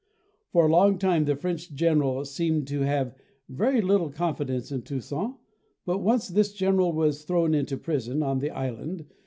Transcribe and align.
For 0.51 0.65
a 0.65 0.71
long 0.71 0.97
time 0.97 1.25
the 1.25 1.35
French 1.35 1.75
general 1.75 2.25
seemed 2.25 2.67
to 2.69 2.79
have 2.81 3.13
very 3.47 3.81
little 3.81 4.09
confidence 4.09 4.71
in 4.71 4.81
Toussaint, 4.81 5.35
but 5.85 5.99
once 5.99 6.27
this 6.27 6.53
general 6.53 6.91
was 6.91 7.23
thrown 7.23 7.53
into 7.53 7.77
prison 7.77 8.23
on 8.23 8.39
the 8.39 8.49
island. 8.49 9.05